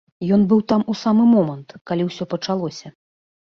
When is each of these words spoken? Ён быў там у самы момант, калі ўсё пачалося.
Ён 0.37 0.45
быў 0.53 0.63
там 0.73 0.81
у 0.93 0.95
самы 1.01 1.27
момант, 1.35 1.77
калі 1.93 2.09
ўсё 2.11 2.29
пачалося. 2.35 2.87